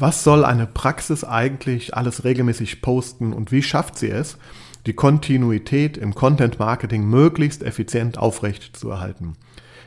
[0.00, 4.38] Was soll eine Praxis eigentlich alles regelmäßig posten und wie schafft sie es,
[4.86, 9.34] die Kontinuität im Content Marketing möglichst effizient aufrecht zu erhalten?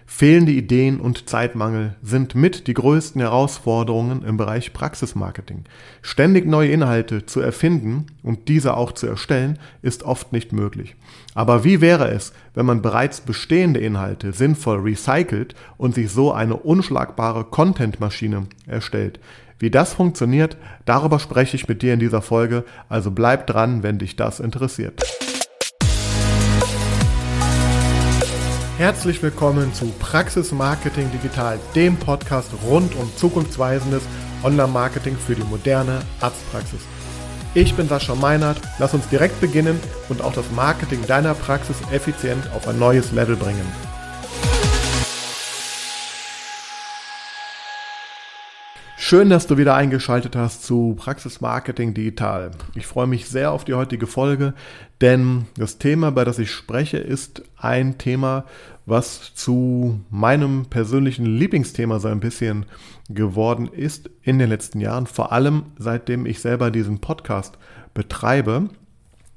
[0.05, 5.63] Fehlende Ideen und Zeitmangel sind mit die größten Herausforderungen im Bereich Praxismarketing.
[6.01, 10.97] Ständig neue Inhalte zu erfinden und diese auch zu erstellen, ist oft nicht möglich.
[11.33, 16.57] Aber wie wäre es, wenn man bereits bestehende Inhalte sinnvoll recycelt und sich so eine
[16.57, 19.21] unschlagbare Content-Maschine erstellt?
[19.61, 23.99] Wie das funktioniert, darüber spreche ich mit dir in dieser Folge, also bleib dran, wenn
[23.99, 25.03] dich das interessiert.
[28.79, 34.01] Herzlich willkommen zu Praxis Marketing Digital, dem Podcast rund um zukunftsweisendes
[34.41, 36.81] Online-Marketing für die moderne Arztpraxis.
[37.53, 42.49] Ich bin Sascha Meinert, lass uns direkt beginnen und auch das Marketing deiner Praxis effizient
[42.55, 43.90] auf ein neues Level bringen.
[49.11, 52.51] Schön, dass du wieder eingeschaltet hast zu Praxis Marketing Digital.
[52.75, 54.53] Ich freue mich sehr auf die heutige Folge,
[55.01, 58.45] denn das Thema, bei das ich spreche, ist ein Thema,
[58.85, 62.65] was zu meinem persönlichen Lieblingsthema so ein bisschen
[63.09, 67.57] geworden ist in den letzten Jahren, vor allem seitdem ich selber diesen Podcast
[67.93, 68.69] betreibe.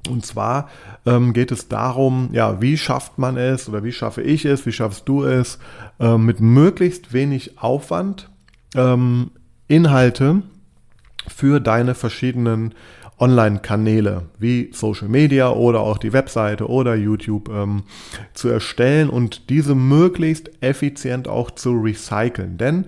[0.08, 0.68] Und zwar
[1.04, 4.72] ähm, geht es darum, ja, wie schafft man es oder wie schaffe ich es, wie
[4.72, 5.58] schaffst du es,
[5.98, 8.30] äh, mit möglichst wenig Aufwand
[8.76, 9.32] ähm,
[9.68, 10.42] Inhalte
[11.26, 12.74] für deine verschiedenen
[13.18, 17.84] Online-Kanäle wie Social Media oder auch die Webseite oder YouTube ähm,
[18.34, 22.58] zu erstellen und diese möglichst effizient auch zu recyceln.
[22.58, 22.86] Denn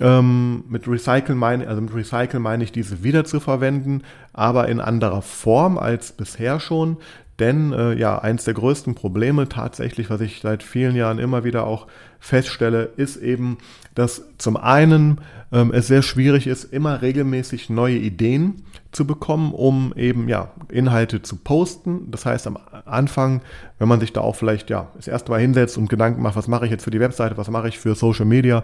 [0.00, 4.80] ähm, mit Recyceln meine, also mit Recyceln meine ich diese wieder zu verwenden, aber in
[4.80, 6.96] anderer Form als bisher schon.
[7.38, 11.68] Denn äh, ja, eins der größten Probleme tatsächlich, was ich seit vielen Jahren immer wieder
[11.68, 11.86] auch
[12.18, 13.58] feststelle, ist eben,
[13.98, 19.92] dass zum einen ähm, es sehr schwierig ist, immer regelmäßig neue Ideen zu bekommen, um
[19.96, 22.08] eben ja Inhalte zu posten.
[22.12, 23.42] Das heißt, am Anfang,
[23.78, 26.46] wenn man sich da auch vielleicht ja das erste Mal hinsetzt und Gedanken macht, was
[26.46, 28.62] mache ich jetzt für die Webseite, was mache ich für Social Media,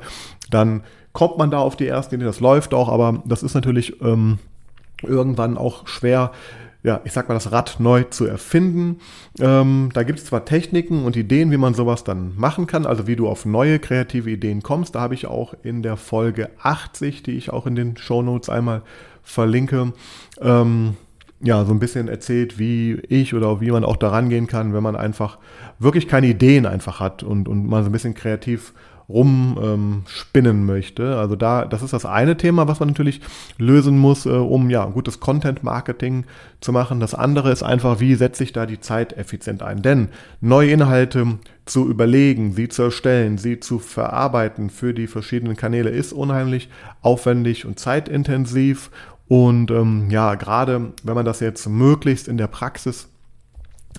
[0.51, 2.27] dann kommt man da auf die erste Idee.
[2.27, 4.39] Das läuft auch, aber das ist natürlich ähm,
[5.03, 6.31] irgendwann auch schwer
[6.85, 8.99] ja, ich sag mal, das Rad neu zu erfinden.
[9.41, 13.07] Ähm, da gibt es zwar Techniken und Ideen, wie man sowas dann machen kann, also
[13.07, 14.95] wie du auf neue kreative Ideen kommst.
[14.95, 18.51] Da habe ich auch in der Folge 80, die ich auch in den Show Notes
[18.51, 18.83] einmal
[19.23, 19.95] verlinke,
[20.43, 20.97] ähm,
[21.41, 24.83] ja, so ein bisschen erzählt, wie ich oder wie man auch daran gehen kann, wenn
[24.83, 25.39] man einfach
[25.79, 28.75] wirklich keine Ideen einfach hat und, und mal so ein bisschen kreativ
[29.09, 31.17] rumspinnen ähm, möchte.
[31.17, 33.21] Also da, das ist das eine Thema, was man natürlich
[33.59, 36.25] lösen muss, äh, um ja gutes Content-Marketing
[36.61, 37.01] zu machen.
[37.01, 39.83] Das andere ist einfach, wie setze ich da die Zeit effizient ein?
[39.83, 40.09] Denn
[40.41, 46.13] neue Inhalte zu überlegen, sie zu erstellen, sie zu verarbeiten für die verschiedenen Kanäle ist
[46.13, 46.69] unheimlich
[47.03, 48.91] aufwendig und zeitintensiv.
[49.29, 53.09] Und ähm, ja, gerade wenn man das jetzt möglichst in der Praxis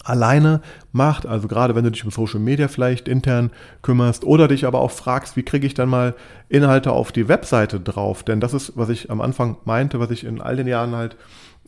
[0.03, 0.61] alleine
[0.91, 3.51] macht, also gerade wenn du dich um Social Media vielleicht intern
[3.81, 6.15] kümmerst oder dich aber auch fragst, wie kriege ich dann mal
[6.49, 10.23] Inhalte auf die Webseite drauf, denn das ist, was ich am Anfang meinte, was ich
[10.25, 11.15] in all den Jahren halt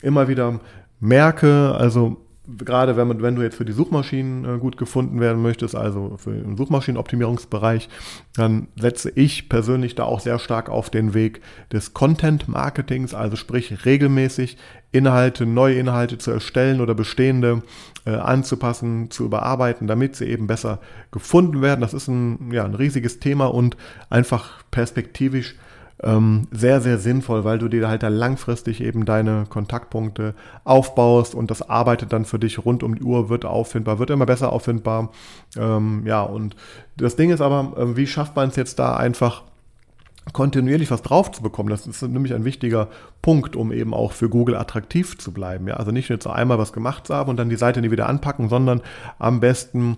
[0.02, 0.60] immer wieder
[1.00, 5.41] merke, also gerade wenn, man, wenn du jetzt für die Suchmaschinen äh, gut gefunden werden
[5.41, 7.90] möchtest, also für den Suchmaschinenoptimierungsbereich,
[8.35, 11.41] dann setze ich persönlich da auch sehr stark auf den Weg
[11.72, 14.57] des Content Marketings, also sprich regelmäßig
[14.91, 17.62] Inhalte, neue Inhalte zu erstellen oder bestehende
[18.06, 20.80] äh, anzupassen, zu überarbeiten, damit sie eben besser
[21.12, 21.81] gefunden werden.
[21.81, 23.75] Das ist ein, ja, ein riesiges Thema und
[24.09, 25.56] einfach perspektivisch
[26.03, 31.50] ähm, sehr, sehr sinnvoll, weil du dir halt da langfristig eben deine Kontaktpunkte aufbaust und
[31.50, 35.12] das arbeitet dann für dich rund um die Uhr, wird auffindbar, wird immer besser auffindbar.
[35.57, 36.56] Ähm, ja, und
[36.97, 39.44] das Ding ist aber, äh, wie schafft man es jetzt da einfach
[40.34, 41.69] kontinuierlich was drauf zu bekommen.
[41.69, 42.90] Das ist nämlich ein wichtiger
[43.28, 45.68] Punkt, um eben auch für Google attraktiv zu bleiben.
[45.68, 47.92] Ja, also nicht nur zu einmal was gemacht zu haben und dann die Seite nie
[47.92, 48.80] wieder anpacken, sondern
[49.20, 49.98] am besten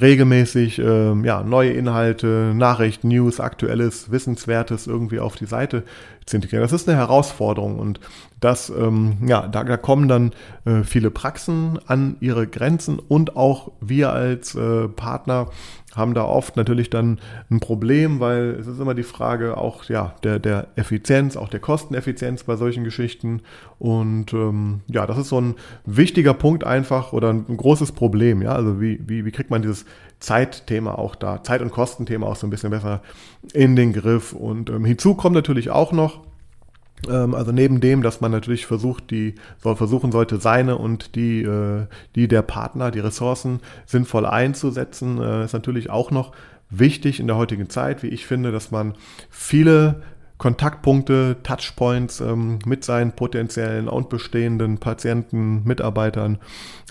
[0.00, 5.82] regelmäßig äh, ja, neue Inhalte, Nachrichten, News, aktuelles, Wissenswertes irgendwie auf die Seite
[6.24, 6.62] zu integrieren.
[6.62, 8.00] Das ist eine Herausforderung und
[8.40, 10.32] das, ähm, ja, da, da kommen dann
[10.64, 15.48] äh, viele Praxen an ihre Grenzen und auch wir als äh, Partner
[15.94, 17.18] haben da oft natürlich dann
[17.50, 21.60] ein Problem, weil es ist immer die Frage auch ja, der, der Effizienz, auch der
[21.60, 23.42] Kosteneffizienz bei solchen Geschichten.
[23.78, 28.42] Und ähm, ja, das ist so ein wichtiger Punkt einfach oder ein, großes Problem.
[28.42, 29.84] Ja, also wie, wie, wie kriegt man dieses
[30.20, 33.02] Zeitthema auch da, Zeit- und Kostenthema auch so ein bisschen besser
[33.52, 34.32] in den Griff.
[34.32, 36.20] Und ähm, hinzu kommt natürlich auch noch,
[37.08, 41.42] ähm, also neben dem, dass man natürlich versucht, die soll versuchen sollte, seine und die,
[41.42, 46.32] äh, die der Partner, die Ressourcen sinnvoll einzusetzen, äh, ist natürlich auch noch
[46.70, 48.94] wichtig in der heutigen Zeit, wie ich finde, dass man
[49.28, 50.02] viele
[50.40, 56.38] Kontaktpunkte, Touchpoints ähm, mit seinen potenziellen und bestehenden Patienten, Mitarbeitern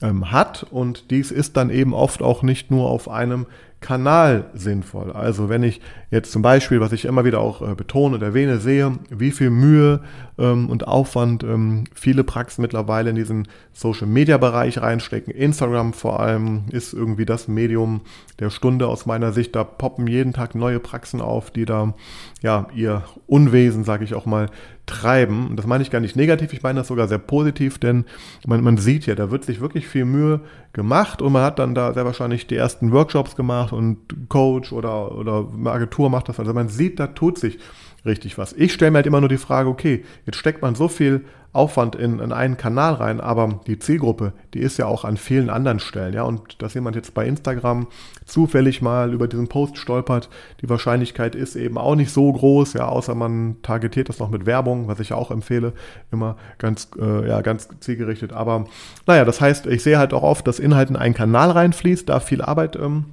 [0.04, 0.68] ähm, hat.
[0.69, 3.48] Und dies ist dann eben oft auch nicht nur auf einem
[3.81, 5.12] Kanal sinnvoll.
[5.14, 5.80] Also wenn ich
[6.12, 9.50] jetzt zum Beispiel, was ich immer wieder auch äh, betone und erwähne, sehe, wie viel
[9.50, 10.02] Mühe
[10.38, 15.34] ähm, und Aufwand ähm, viele Praxen mittlerweile in diesen Social-Media-Bereich reinstecken.
[15.34, 18.02] Instagram vor allem ist irgendwie das Medium
[18.40, 19.56] der Stunde aus meiner Sicht.
[19.56, 21.94] Da poppen jeden Tag neue Praxen auf, die da
[22.42, 24.50] ja ihr Unwesen, sage ich auch mal,
[24.89, 25.47] treiben.
[25.47, 28.06] Und das meine ich gar nicht negativ, ich meine das sogar sehr positiv, denn
[28.47, 30.41] man, man sieht ja, da wird sich wirklich viel Mühe
[30.74, 33.97] gemacht und man hat dann da sehr wahrscheinlich die ersten Workshops gemacht und
[34.30, 36.39] Coach oder, oder Agentur macht das.
[36.39, 37.59] Also man sieht, da tut sich
[38.06, 38.54] richtig was.
[38.54, 41.96] Ich stelle mir halt immer nur die Frage, okay, jetzt steckt man so viel Aufwand
[41.96, 45.80] in, in einen Kanal rein, aber die Zielgruppe, die ist ja auch an vielen anderen
[45.80, 46.22] Stellen, ja.
[46.22, 47.88] Und dass jemand jetzt bei Instagram
[48.25, 50.30] zufällig mal über diesen Post stolpert,
[50.62, 54.46] die Wahrscheinlichkeit ist eben auch nicht so groß, ja, außer man targetiert das noch mit
[54.46, 55.74] Werbung, was ich ja auch empfehle,
[56.12, 58.31] immer ganz, äh, ja, ganz zielgerichtet.
[58.31, 58.66] Aber
[59.07, 62.19] naja, das heißt, ich sehe halt auch oft, dass Inhalt in einen Kanal reinfließt, da
[62.19, 63.06] viel Arbeit ähm,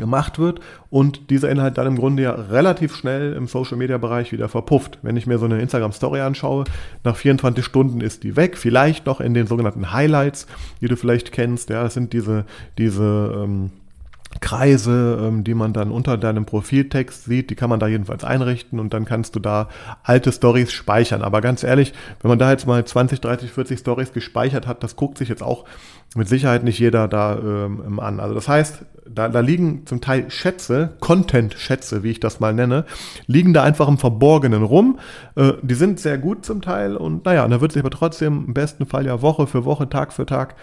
[0.00, 0.60] gemacht wird
[0.90, 4.98] und dieser Inhalt dann im Grunde ja relativ schnell im Social Media Bereich wieder verpufft.
[5.02, 6.64] Wenn ich mir so eine Instagram Story anschaue,
[7.04, 10.46] nach 24 Stunden ist die weg, vielleicht noch in den sogenannten Highlights,
[10.80, 12.44] die du vielleicht kennst, ja, das sind diese,
[12.78, 13.70] diese, ähm,
[14.40, 18.78] Kreise, ähm, die man dann unter deinem Profiltext sieht, die kann man da jedenfalls einrichten
[18.78, 19.68] und dann kannst du da
[20.04, 21.22] alte Stories speichern.
[21.22, 21.92] Aber ganz ehrlich,
[22.22, 25.42] wenn man da jetzt mal 20, 30, 40 Stories gespeichert hat, das guckt sich jetzt
[25.42, 25.64] auch
[26.14, 28.20] mit Sicherheit nicht jeder da ähm, an.
[28.20, 32.84] Also das heißt, da, da liegen zum Teil Schätze, Content-Schätze, wie ich das mal nenne,
[33.26, 34.98] liegen da einfach im Verborgenen rum.
[35.36, 38.54] Äh, die sind sehr gut zum Teil und naja, da wird sich aber trotzdem im
[38.54, 40.54] besten Fall ja Woche für Woche, Tag für Tag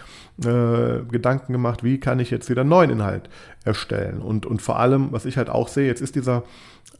[0.44, 3.28] äh, Gedanken gemacht, wie kann ich jetzt wieder neuen Inhalt
[3.64, 4.20] erstellen.
[4.20, 6.44] Und, und vor allem, was ich halt auch sehe, jetzt ist dieser,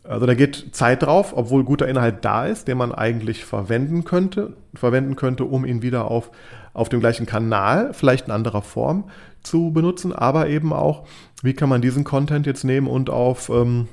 [0.04, 4.54] also da geht Zeit drauf, obwohl guter Inhalt da ist, den man eigentlich verwenden könnte,
[4.74, 6.30] verwenden könnte, um ihn wieder auf,
[6.72, 9.04] auf dem gleichen Kanal, vielleicht in anderer Form
[9.42, 11.06] zu benutzen, aber eben auch,
[11.42, 13.88] wie kann man diesen Content jetzt nehmen und auf, ähm,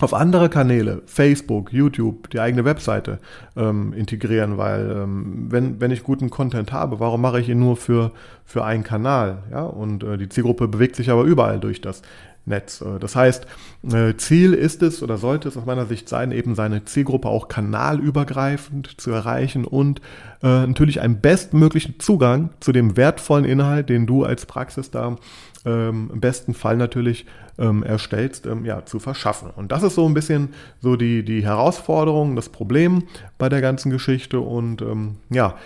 [0.00, 3.18] auf andere Kanäle, Facebook, YouTube, die eigene Webseite
[3.56, 7.76] ähm, integrieren, weil ähm, wenn, wenn ich guten Content habe, warum mache ich ihn nur
[7.76, 8.12] für,
[8.44, 9.42] für einen Kanal?
[9.50, 9.62] Ja?
[9.62, 12.02] Und äh, die Zielgruppe bewegt sich aber überall durch das
[12.48, 12.80] Netz.
[12.80, 13.46] Äh, das heißt,
[13.92, 17.48] äh, Ziel ist es oder sollte es aus meiner Sicht sein, eben seine Zielgruppe auch
[17.48, 20.00] kanalübergreifend zu erreichen und
[20.42, 25.16] äh, natürlich einen bestmöglichen Zugang zu dem wertvollen Inhalt, den du als Praxis da
[25.64, 27.26] ähm, im besten Fall natürlich
[27.58, 29.50] ähm, erstellst, ähm, ja, zu verschaffen.
[29.54, 33.04] Und das ist so ein bisschen so die, die Herausforderung, das Problem
[33.36, 34.40] bei der ganzen Geschichte.
[34.40, 34.84] Und
[35.30, 35.56] ja,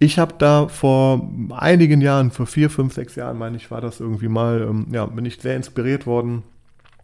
[0.00, 4.00] ich habe da vor einigen Jahren, vor vier, fünf, sechs Jahren, meine ich, war das
[4.00, 6.42] irgendwie mal, ähm, ja, bin ich sehr inspiriert worden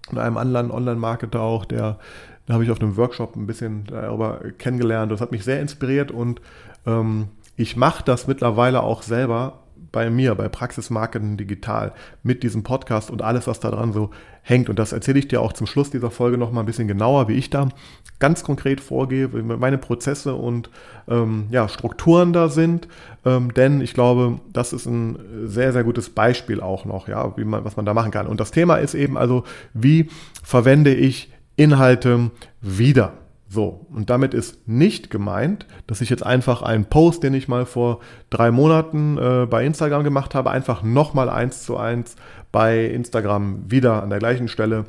[0.08, 1.98] von einem anderen Online-Marketer auch, der,
[2.46, 5.12] da habe ich auf einem Workshop ein bisschen darüber kennengelernt.
[5.12, 6.40] Das hat mich sehr inspiriert und
[6.86, 9.60] ähm, ich mache das mittlerweile auch selber
[9.96, 14.10] bei mir, bei Praxis Marketing Digital, mit diesem Podcast und alles, was da dran so
[14.42, 14.68] hängt.
[14.68, 17.32] Und das erzähle ich dir auch zum Schluss dieser Folge nochmal ein bisschen genauer, wie
[17.32, 17.70] ich da
[18.18, 20.68] ganz konkret vorgehe, wie meine Prozesse und
[21.08, 22.88] ähm, ja, Strukturen da sind.
[23.24, 27.44] Ähm, denn ich glaube, das ist ein sehr, sehr gutes Beispiel auch noch, ja, wie
[27.44, 28.26] man, was man da machen kann.
[28.26, 30.10] Und das Thema ist eben also, wie
[30.42, 33.14] verwende ich Inhalte wieder?
[33.48, 37.64] So, und damit ist nicht gemeint, dass ich jetzt einfach einen Post, den ich mal
[37.64, 42.16] vor drei Monaten äh, bei Instagram gemacht habe, einfach nochmal eins zu eins
[42.50, 44.84] bei Instagram wieder an der gleichen Stelle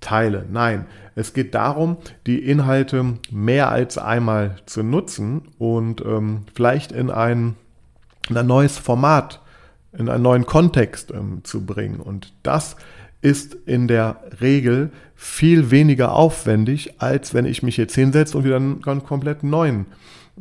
[0.00, 0.46] teile.
[0.50, 0.86] Nein,
[1.16, 7.56] es geht darum, die Inhalte mehr als einmal zu nutzen und ähm, vielleicht in ein,
[8.30, 9.42] in ein neues Format,
[9.92, 12.00] in einen neuen Kontext ähm, zu bringen.
[12.00, 12.78] Und das ist
[13.20, 18.82] in der Regel viel weniger aufwendig, als wenn ich mich jetzt hinsetze und wieder einen,
[18.84, 19.86] einen komplett neuen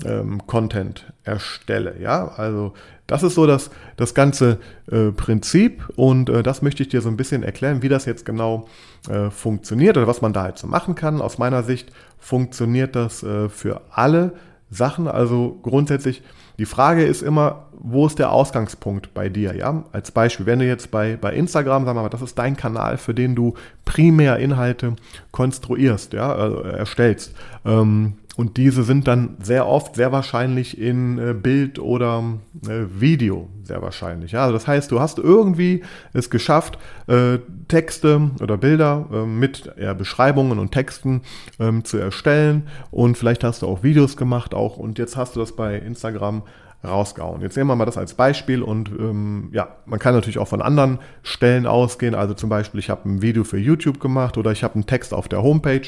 [0.06, 1.96] ähm, Content erstelle.
[2.00, 2.74] Ja, also
[3.08, 4.60] das ist so das, das ganze
[4.92, 8.26] äh, Prinzip und äh, das möchte ich dir so ein bisschen erklären, wie das jetzt
[8.26, 8.68] genau
[9.10, 11.22] äh, funktioniert oder was man da halt so machen kann.
[11.22, 14.34] Aus meiner Sicht funktioniert das äh, für alle
[14.70, 15.08] Sachen.
[15.08, 16.22] Also grundsätzlich,
[16.60, 19.56] die Frage ist immer, wo ist der Ausgangspunkt bei dir?
[19.56, 22.58] Ja, als Beispiel, wenn du jetzt bei, bei Instagram, sagen wir mal, das ist dein
[22.58, 23.54] Kanal, für den du
[23.86, 24.96] primär Inhalte
[25.32, 27.36] konstruierst, ja, also erstellst.
[27.64, 32.24] Ähm, und diese sind dann sehr oft, sehr wahrscheinlich in äh, Bild oder
[32.68, 34.32] äh, Video, sehr wahrscheinlich.
[34.32, 36.78] Ja, also das heißt, du hast irgendwie es geschafft,
[37.08, 41.24] äh, Texte oder Bilder äh, mit Beschreibungen und Texten
[41.60, 42.68] ähm, zu erstellen.
[42.92, 44.78] Und vielleicht hast du auch Videos gemacht auch.
[44.78, 46.44] Und jetzt hast du das bei Instagram
[46.84, 47.42] rausgehauen.
[47.42, 50.62] Jetzt nehmen wir mal das als Beispiel und ähm, ja, man kann natürlich auch von
[50.62, 52.14] anderen Stellen ausgehen.
[52.14, 55.12] Also zum Beispiel, ich habe ein Video für YouTube gemacht oder ich habe einen Text
[55.12, 55.88] auf der Homepage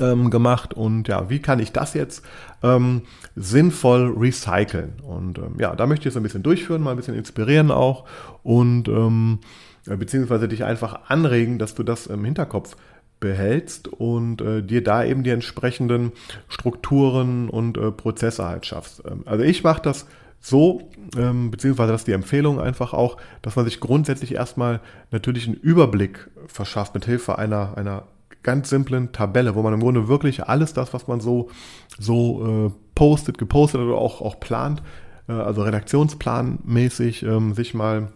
[0.00, 2.24] ähm, gemacht und ja, wie kann ich das jetzt
[2.62, 3.02] ähm,
[3.36, 4.94] sinnvoll recyceln?
[5.02, 8.04] Und ähm, ja, da möchte ich es ein bisschen durchführen, mal ein bisschen inspirieren auch
[8.42, 9.40] und ähm,
[9.84, 12.76] beziehungsweise dich einfach anregen, dass du das im Hinterkopf
[13.22, 16.12] behältst und äh, dir da eben die entsprechenden
[16.48, 19.02] Strukturen und äh, Prozesse halt schaffst.
[19.06, 20.06] Ähm, also ich mache das
[20.40, 24.80] so, ähm, beziehungsweise das ist die Empfehlung einfach auch, dass man sich grundsätzlich erstmal
[25.12, 28.02] natürlich einen Überblick verschafft mit Hilfe einer, einer
[28.42, 31.50] ganz simplen Tabelle, wo man im Grunde wirklich alles das, was man so,
[31.98, 34.82] so äh, postet, gepostet oder auch, auch plant,
[35.28, 38.08] äh, also redaktionsplanmäßig ähm, sich mal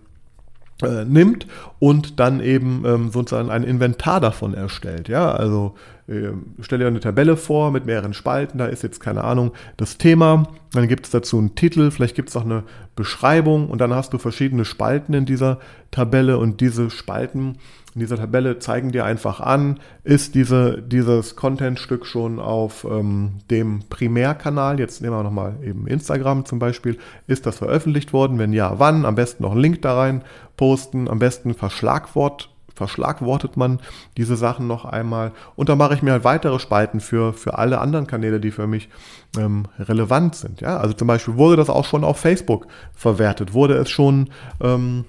[0.83, 1.47] äh, nimmt
[1.78, 5.09] und dann eben ähm, sozusagen ein Inventar davon erstellt.
[5.09, 5.75] Ja, also
[6.08, 9.98] äh, stell dir eine Tabelle vor mit mehreren Spalten, da ist jetzt keine Ahnung das
[9.98, 13.94] Thema, dann gibt es dazu einen Titel, vielleicht gibt es auch eine Beschreibung und dann
[13.94, 15.58] hast du verschiedene Spalten in dieser
[15.90, 17.58] Tabelle und diese Spalten
[17.96, 23.84] in dieser Tabelle zeigen dir einfach an, ist diese, dieses Contentstück schon auf ähm, dem
[23.88, 28.38] Primärkanal, jetzt nehmen wir nochmal eben Instagram zum Beispiel, ist das veröffentlicht worden?
[28.38, 29.06] Wenn ja, wann?
[29.06, 30.22] Am besten noch einen Link da rein
[30.58, 33.80] posten, am besten Verschlagwort verschlagwortet man
[34.16, 35.33] diese Sachen noch einmal.
[35.56, 38.66] Und dann mache ich mir halt weitere Spalten für, für alle anderen Kanäle, die für
[38.66, 38.88] mich
[39.37, 40.61] ähm, relevant sind.
[40.61, 44.28] Ja, also zum Beispiel wurde das auch schon auf Facebook verwertet, wurde es schon
[44.61, 45.06] ähm,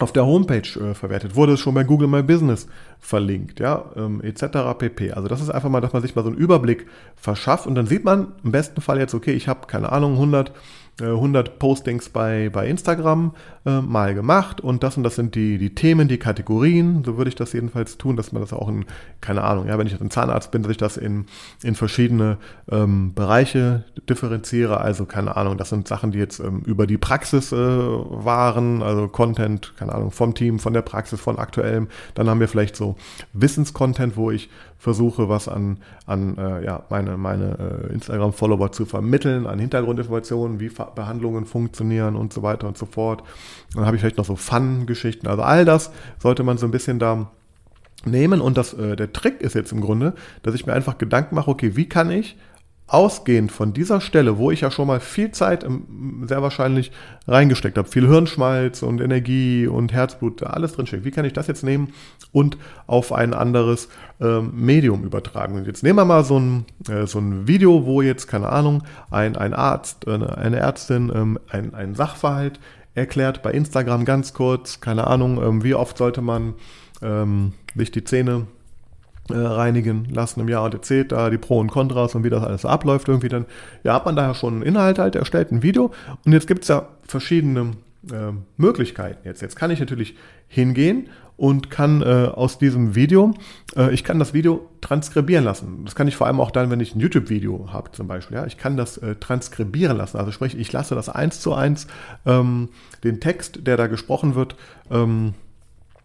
[0.00, 2.68] auf der Homepage äh, verwertet, wurde es schon bei Google My Business
[3.00, 4.78] verlinkt, ja, ähm, etc.
[4.78, 5.12] pp.
[5.12, 6.86] Also das ist einfach mal, dass man sich mal so einen Überblick
[7.16, 10.52] verschafft und dann sieht man im besten Fall jetzt, okay, ich habe keine Ahnung, 100
[11.00, 13.32] 100 äh, Postings bei, bei Instagram
[13.64, 17.02] äh, mal gemacht und das und das sind die, die Themen, die Kategorien.
[17.04, 18.84] So würde ich das jedenfalls tun, dass man das auch in,
[19.20, 21.26] keine Ahnung, ja, wenn ich ein Zahnarzt bin, dass ich das in,
[21.62, 22.38] in verschiedene
[22.70, 24.80] ähm, Bereiche differenziere.
[24.80, 29.08] Also keine Ahnung, das sind Sachen, die jetzt ähm, über die Praxis äh, waren, also
[29.08, 31.88] Content, keine Ahnung, vom Team, von der Praxis, von aktuellem.
[32.14, 32.96] Dann haben wir vielleicht so
[33.32, 39.46] Wissenscontent, wo ich versuche, was an, an äh, ja, meine, meine äh, Instagram-Follower zu vermitteln,
[39.46, 43.22] an Hintergrundinformationen, wie Behandlungen funktionieren und so weiter und so fort.
[43.74, 45.26] Dann habe ich vielleicht noch so Fun-Geschichten.
[45.26, 47.30] Also all das sollte man so ein bisschen da
[48.04, 48.40] nehmen.
[48.40, 51.50] Und das, äh, der Trick ist jetzt im Grunde, dass ich mir einfach Gedanken mache,
[51.50, 52.36] okay, wie kann ich
[52.88, 55.66] ausgehend von dieser Stelle, wo ich ja schon mal viel Zeit
[56.26, 56.90] sehr wahrscheinlich
[57.26, 61.62] reingesteckt habe, viel Hirnschmalz und Energie und Herzblut, alles drinsteckt, wie kann ich das jetzt
[61.62, 61.92] nehmen
[62.32, 63.90] und auf ein anderes
[64.20, 65.56] äh, Medium übertragen?
[65.56, 68.82] Und jetzt nehmen wir mal so ein, äh, so ein Video, wo jetzt, keine Ahnung,
[69.10, 72.58] ein, ein Arzt, äh, eine Ärztin ähm, ein, ein Sachverhalt
[72.94, 76.54] erklärt bei Instagram ganz kurz, keine Ahnung, ähm, wie oft sollte man
[77.02, 78.57] ähm, sich die Zähne äh,
[79.30, 82.64] reinigen lassen im Jahr und erzählt da die Pro und Kontras und wie das alles
[82.64, 83.46] abläuft irgendwie, dann
[83.84, 85.92] ja, hat man daher schon einen Inhalt halt erstellt, ein Video
[86.24, 87.72] und jetzt gibt es ja verschiedene
[88.10, 89.42] äh, Möglichkeiten jetzt.
[89.42, 90.16] Jetzt kann ich natürlich
[90.46, 93.32] hingehen und kann äh, aus diesem Video,
[93.76, 95.84] äh, ich kann das Video transkribieren lassen.
[95.84, 98.36] Das kann ich vor allem auch dann, wenn ich ein YouTube-Video habe zum Beispiel.
[98.36, 100.18] Ja, ich kann das äh, transkribieren lassen.
[100.18, 101.86] Also sprich, ich lasse das eins zu eins
[102.26, 102.70] ähm,
[103.04, 104.56] den Text, der da gesprochen wird,
[104.90, 105.34] ähm,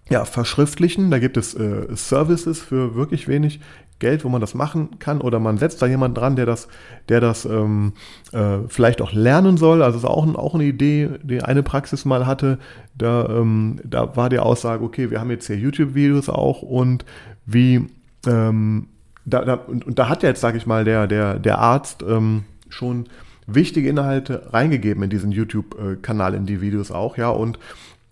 [0.09, 1.11] ja, verschriftlichen.
[1.11, 3.59] Da gibt es äh, Services für wirklich wenig
[3.99, 5.21] Geld, wo man das machen kann.
[5.21, 6.67] Oder man setzt da jemanden dran, der das,
[7.09, 7.93] der das ähm,
[8.31, 9.81] äh, vielleicht auch lernen soll.
[9.81, 12.59] Also ist auch, auch eine Idee, die eine Praxis mal hatte.
[12.97, 17.05] Da, ähm, da war die Aussage, okay, wir haben jetzt hier YouTube-Videos auch und
[17.45, 17.87] wie
[18.27, 18.87] ähm,
[19.25, 22.43] da, da, und, und, da hat jetzt, sage ich mal, der, der, der Arzt ähm,
[22.69, 23.05] schon
[23.47, 27.29] wichtige Inhalte reingegeben in diesen YouTube-Kanal, in die Videos auch, ja.
[27.29, 27.59] Und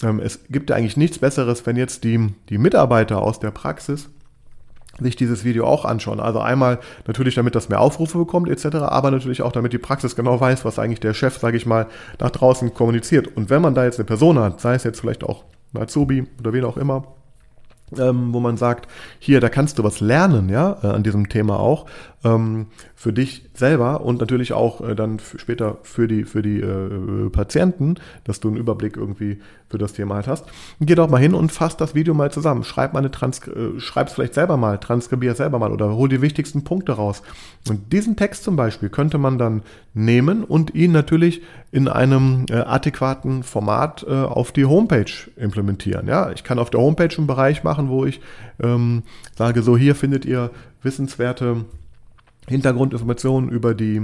[0.04, 4.10] es gibt ja eigentlich nichts Besseres, wenn jetzt die, die Mitarbeiter aus der Praxis
[5.00, 6.20] sich dieses Video auch anschauen.
[6.20, 10.16] Also einmal natürlich, damit das mehr Aufrufe bekommt etc., aber natürlich auch, damit die Praxis
[10.16, 11.88] genau weiß, was eigentlich der Chef, sage ich mal,
[12.20, 13.36] nach draußen kommuniziert.
[13.36, 15.44] Und wenn man da jetzt eine Person hat, sei es jetzt vielleicht auch
[15.74, 17.06] ein Azubi oder wen auch immer,
[17.98, 18.88] ähm, wo man sagt,
[19.20, 21.86] hier, da kannst du was lernen, ja, äh, an diesem Thema auch,
[22.24, 27.30] ähm, für dich selber und natürlich auch äh, dann später für die, für die äh,
[27.30, 30.46] Patienten, dass du einen Überblick irgendwie für das Thema halt hast.
[30.80, 32.64] Geh doch mal hin und fass das Video mal zusammen.
[32.64, 36.22] Schreib mal eine Trans äh, schreib's vielleicht selber mal, transkribier selber mal oder hol die
[36.22, 37.24] wichtigsten Punkte raus.
[37.70, 39.64] Und diesen Text zum Beispiel könnte man dann
[39.94, 46.08] nehmen und ihn natürlich in einem äh, adäquaten Format äh, auf die Homepage implementieren.
[46.08, 48.22] Ja, ich kann auf der Homepage einen Bereich machen, wo ich
[48.62, 49.04] ähm,
[49.36, 50.52] sage, so hier findet ihr
[50.84, 51.66] wissenswerte
[52.52, 54.02] Hintergrundinformationen über die,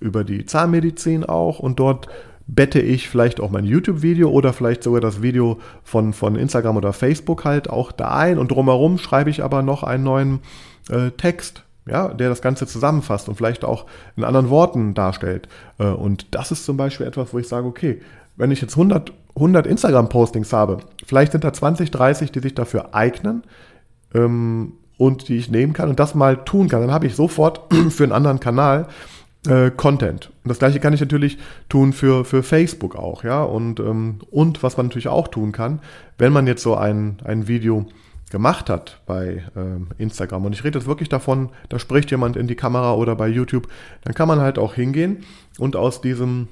[0.00, 2.08] über die Zahnmedizin auch und dort
[2.46, 6.92] bette ich vielleicht auch mein YouTube-Video oder vielleicht sogar das Video von, von Instagram oder
[6.92, 10.40] Facebook halt auch da ein und drumherum schreibe ich aber noch einen neuen
[10.90, 13.86] äh, Text, ja, der das Ganze zusammenfasst und vielleicht auch
[14.16, 15.48] in anderen Worten darstellt.
[15.78, 18.00] Äh, und das ist zum Beispiel etwas, wo ich sage, okay,
[18.36, 22.94] wenn ich jetzt 100, 100 Instagram-Postings habe, vielleicht sind da 20, 30, die sich dafür
[22.94, 23.42] eignen,
[24.12, 27.72] ähm, und die ich nehmen kann und das mal tun kann, dann habe ich sofort
[27.90, 28.88] für einen anderen Kanal
[29.46, 30.30] äh, Content.
[30.42, 33.42] Und das gleiche kann ich natürlich tun für, für Facebook auch, ja.
[33.42, 35.80] Und, ähm, und was man natürlich auch tun kann,
[36.18, 37.86] wenn man jetzt so ein, ein Video
[38.30, 40.44] gemacht hat bei ähm, Instagram.
[40.44, 43.68] Und ich rede jetzt wirklich davon, da spricht jemand in die Kamera oder bei YouTube,
[44.02, 45.24] dann kann man halt auch hingehen
[45.58, 46.48] und aus diesem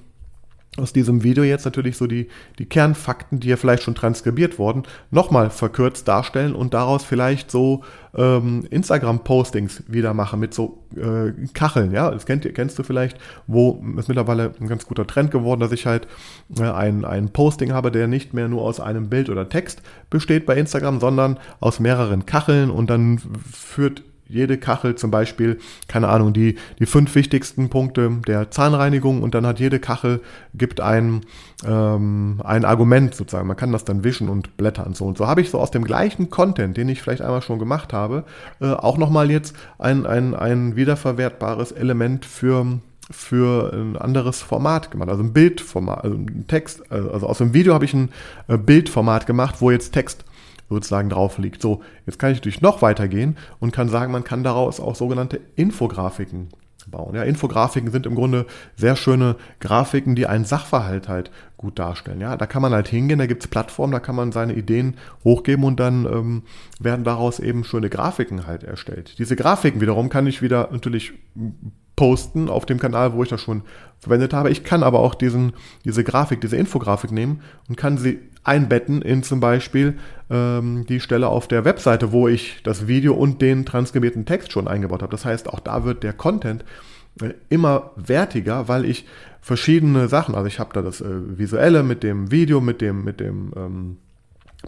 [0.79, 4.85] aus diesem Video jetzt natürlich so die, die Kernfakten, die ja vielleicht schon transkribiert wurden,
[5.11, 11.93] nochmal verkürzt darstellen und daraus vielleicht so ähm, Instagram-Postings wieder machen mit so äh, Kacheln.
[11.93, 15.73] Ja, das kennt, kennst du vielleicht, wo ist mittlerweile ein ganz guter Trend geworden, dass
[15.73, 16.09] ich halt
[16.59, 20.47] äh, ein, ein Posting habe, der nicht mehr nur aus einem Bild oder Text besteht
[20.47, 23.21] bei Instagram, sondern aus mehreren Kacheln und dann
[23.53, 29.35] führt jede Kachel zum Beispiel, keine Ahnung, die, die fünf wichtigsten Punkte der Zahnreinigung und
[29.35, 30.21] dann hat jede Kachel,
[30.55, 31.23] gibt ein,
[31.67, 33.47] ähm, ein Argument sozusagen.
[33.47, 34.95] Man kann das dann wischen und blättern.
[34.95, 37.59] So und so habe ich so aus dem gleichen Content, den ich vielleicht einmal schon
[37.59, 38.25] gemacht habe,
[38.61, 45.11] äh, auch nochmal jetzt ein, ein, ein wiederverwertbares Element für für ein anderes Format gemacht,
[45.11, 48.11] also ein Bildformat, also ein Text, also aus dem Video habe ich ein
[48.49, 50.25] äh, Bildformat gemacht, wo jetzt Text
[50.69, 51.63] sozusagen drauf liegt.
[51.63, 55.41] So, jetzt kann ich natürlich noch weitergehen und kann sagen, man kann daraus auch sogenannte
[55.57, 56.49] Infografiken
[56.91, 57.15] bauen.
[57.15, 62.21] Ja, Infografiken sind im Grunde sehr schöne Grafiken, die einen Sachverhalt halt gut darstellen.
[62.21, 64.97] Ja, da kann man halt hingehen, da gibt es Plattformen, da kann man seine Ideen
[65.25, 66.43] hochgeben und dann ähm,
[66.81, 69.19] werden daraus eben schöne Grafiken halt erstellt.
[69.19, 71.13] Diese Grafiken wiederum kann ich wieder natürlich
[72.03, 73.63] posten auf dem Kanal, wo ich das schon
[74.01, 74.51] verwendet habe.
[74.51, 75.53] Ich kann aber auch diesen,
[75.85, 81.29] diese Grafik, diese Infografik nehmen und kann sie einbetten in zum Beispiel ähm, die Stelle
[81.29, 85.13] auf der Webseite, wo ich das Video und den transkribierten Text schon eingebaut habe.
[85.13, 86.65] Das heißt, auch da wird der Content
[87.21, 89.07] äh, immer wertiger, weil ich
[89.41, 93.21] verschiedene Sachen, also ich habe da das äh, Visuelle mit dem Video, mit dem, mit
[93.21, 93.99] dem ähm,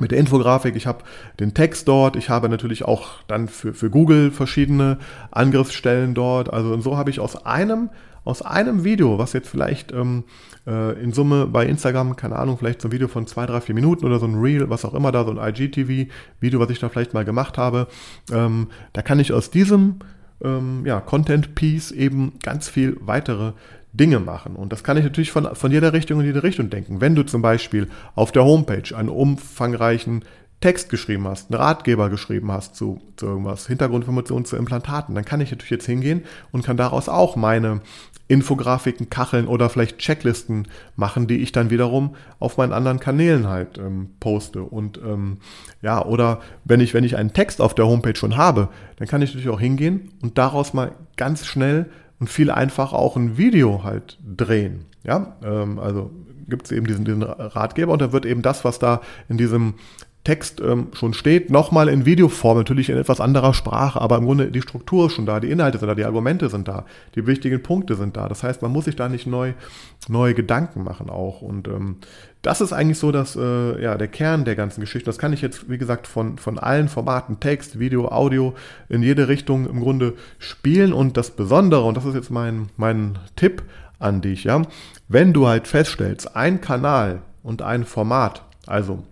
[0.01, 1.05] mit der Infografik, ich habe
[1.41, 4.99] den Text dort, ich habe natürlich auch dann für, für Google verschiedene
[5.31, 6.53] Angriffsstellen dort.
[6.53, 7.91] Also und so habe ich aus einem,
[8.25, 10.25] aus einem Video, was jetzt vielleicht ähm,
[10.67, 13.75] äh, in Summe bei Instagram, keine Ahnung, vielleicht so ein Video von zwei, drei, vier
[13.75, 16.89] Minuten oder so ein Reel, was auch immer da, so ein IGTV-Video, was ich da
[16.89, 17.87] vielleicht mal gemacht habe,
[18.33, 20.01] ähm, da kann ich aus diesem
[20.43, 23.53] ähm, ja, Content-Piece eben ganz viel weitere
[23.95, 24.57] Dinge machen.
[24.57, 27.01] Und das kann ich natürlich von, von jeder Richtung in jede Richtung denken.
[27.01, 30.25] Wenn du zum Beispiel auf der Homepage einen umfangreichen
[30.61, 35.41] Text geschrieben hast, einen Ratgeber geschrieben hast zu, zu irgendwas, Hintergrundinformationen zu Implantaten, dann kann
[35.41, 37.83] ich natürlich jetzt hingehen und kann daraus auch meine
[38.27, 43.77] Infografiken, Kacheln oder vielleicht Checklisten machen, die ich dann wiederum auf meinen anderen Kanälen halt
[43.77, 44.63] ähm, poste.
[44.63, 45.39] Und ähm,
[45.83, 49.21] ja, oder wenn ich, wenn ich einen Text auf der Homepage schon habe, dann kann
[49.21, 53.83] ich natürlich auch hingehen und daraus mal ganz schnell und viel einfacher auch ein Video
[53.85, 54.87] halt drehen.
[55.03, 56.11] Ja, ähm, also
[56.49, 59.75] gibt es eben diesen, diesen Ratgeber und da wird eben das, was da in diesem
[60.25, 64.51] Text ähm, schon steht, nochmal in Videoform, natürlich in etwas anderer Sprache, aber im Grunde
[64.51, 67.63] die Struktur ist schon da, die Inhalte sind da, die Argumente sind da, die wichtigen
[67.63, 68.27] Punkte sind da.
[68.27, 69.53] Das heißt, man muss sich da nicht neu,
[70.09, 71.43] neue Gedanken machen auch.
[71.43, 71.97] Und ähm,
[72.41, 75.07] das ist eigentlich so dass, äh, ja, der Kern der ganzen Geschichte.
[75.07, 78.55] Das kann ich jetzt, wie gesagt, von, von allen Formaten, Text, Video, Audio,
[78.89, 80.95] in jede Richtung im Grunde spielen.
[80.95, 83.63] Und das Besondere, und das ist jetzt mein, mein Tipp
[83.99, 84.63] an dich, ja,
[85.07, 89.05] wenn du halt feststellst, ein Kanal und ein Format, also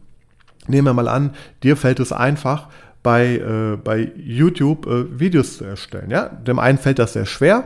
[0.66, 1.30] Nehmen wir mal an,
[1.62, 2.68] dir fällt es einfach,
[3.02, 6.10] bei, äh, bei YouTube äh, Videos zu erstellen.
[6.10, 6.28] Ja?
[6.28, 7.64] Dem einen fällt das sehr schwer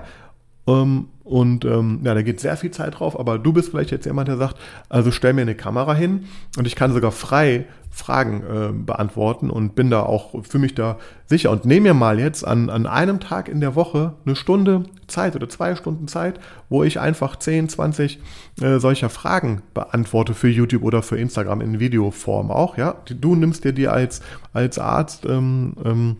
[0.67, 4.07] ähm, und ähm, ja, da geht sehr viel Zeit drauf, aber du bist vielleicht jetzt
[4.07, 4.57] jemand, der sagt,
[4.89, 6.27] also stell mir eine Kamera hin
[6.57, 10.99] und ich kann sogar frei Fragen äh, beantworten und bin da auch für mich da
[11.25, 11.51] sicher.
[11.51, 15.35] Und nehme mir mal jetzt an, an einem Tag in der Woche eine Stunde Zeit
[15.35, 18.21] oder zwei Stunden Zeit, wo ich einfach 10, 20
[18.61, 22.77] äh, solcher Fragen beantworte für YouTube oder für Instagram in Videoform auch.
[22.77, 24.21] Ja, Du nimmst dir die als,
[24.53, 26.17] als Arzt ähm, ähm,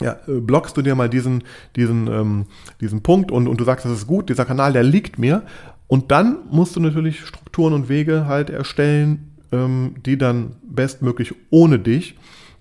[0.00, 1.44] ja, äh, blockst du dir mal diesen,
[1.76, 2.46] diesen, ähm,
[2.80, 5.42] diesen Punkt und, und du sagst, das ist gut, dieser Kanal, der liegt mir.
[5.86, 11.78] Und dann musst du natürlich Strukturen und Wege halt erstellen, ähm, die dann bestmöglich ohne
[11.78, 12.16] dich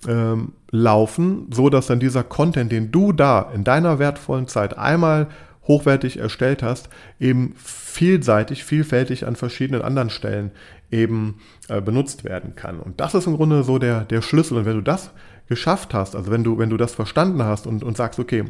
[0.08, 5.28] ähm, laufen, so dass dann dieser Content, den du da in deiner wertvollen Zeit einmal
[5.68, 10.52] hochwertig erstellt hast, eben vielseitig, vielfältig an verschiedenen anderen Stellen
[10.92, 11.36] eben
[11.68, 12.80] äh, benutzt werden kann.
[12.80, 14.58] Und das ist im Grunde so der, der Schlüssel.
[14.58, 15.12] Und wenn du das
[15.50, 18.46] geschafft hast, also wenn du, wenn du das verstanden hast und, und sagst, okay,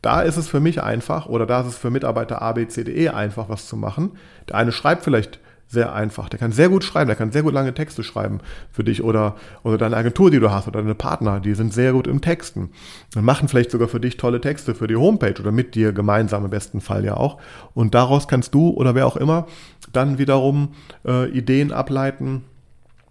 [0.00, 2.84] da ist es für mich einfach oder da ist es für Mitarbeiter A, B, C,
[2.84, 4.12] D, E einfach, was zu machen.
[4.48, 7.54] Der eine schreibt vielleicht sehr einfach, der kann sehr gut schreiben, der kann sehr gut
[7.54, 8.40] lange Texte schreiben
[8.70, 11.92] für dich oder, oder deine Agentur, die du hast oder deine Partner, die sind sehr
[11.92, 12.70] gut im Texten
[13.16, 16.44] und machen vielleicht sogar für dich tolle Texte für die Homepage oder mit dir gemeinsam
[16.44, 17.38] im besten Fall ja auch.
[17.72, 19.46] Und daraus kannst du oder wer auch immer
[19.92, 20.74] dann wiederum
[21.06, 22.44] äh, Ideen ableiten,